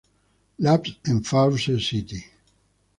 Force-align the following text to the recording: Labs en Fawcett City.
Labs 0.57 0.99
en 1.05 1.23
Fawcett 1.23 1.79
City. 1.79 2.25